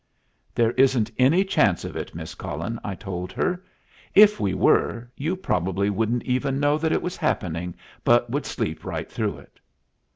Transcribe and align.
"There 0.55 0.71
isn't 0.71 1.11
any 1.19 1.43
chance 1.45 1.85
of 1.85 1.95
it, 1.95 2.15
Miss 2.15 2.33
Cullen," 2.33 2.79
I 2.83 2.95
told 2.95 3.31
her; 3.33 3.51
"and 3.51 3.61
if 4.15 4.39
we 4.39 4.55
were, 4.55 5.11
you 5.15 5.35
probably 5.35 5.91
wouldn't 5.91 6.23
even 6.23 6.59
know 6.59 6.79
that 6.79 6.91
it 6.91 7.03
was 7.03 7.15
happening, 7.17 7.75
but 8.03 8.27
would 8.31 8.47
sleep 8.47 8.83
right 8.83 9.11
through 9.11 9.37
it." 9.37 9.59